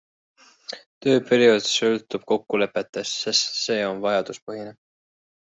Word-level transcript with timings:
Töö 1.05 1.19
periood 1.27 1.67
sõltub 1.73 2.25
kokkuleppest, 2.33 3.03
sest 3.27 3.61
see 3.67 3.85
on 3.93 4.01
vajaduspõhine. 4.09 4.75